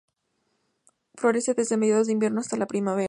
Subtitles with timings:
[1.13, 2.99] Florece desde mediados de invierno hasta la primavera.